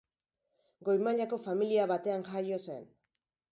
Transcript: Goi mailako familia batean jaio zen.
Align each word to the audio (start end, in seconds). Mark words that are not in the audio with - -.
Goi 0.87 0.95
mailako 1.09 1.39
familia 1.49 1.87
batean 1.93 2.27
jaio 2.33 2.61
zen. 2.71 2.91